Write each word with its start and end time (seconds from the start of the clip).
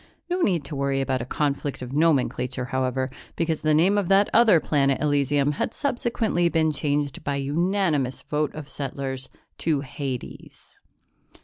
No 0.31 0.41
need 0.41 0.65
to 0.65 0.75
worry 0.75 0.99
about 0.99 1.21
a 1.21 1.25
conflict 1.25 1.83
of 1.83 1.93
nomenclature, 1.93 2.65
however, 2.73 3.07
because 3.35 3.61
the 3.61 3.71
name 3.75 3.99
of 3.99 4.07
that 4.07 4.31
other 4.33 4.59
planet 4.59 4.99
Elysium 4.99 5.51
had 5.61 5.75
subsequently 5.75 6.49
been 6.49 6.71
changed 6.71 7.23
by 7.23 7.35
unanimous 7.35 8.23
vote 8.23 8.51
of 8.55 8.67
settlers 8.67 9.29
to 9.59 9.81
Hades. 9.81 10.79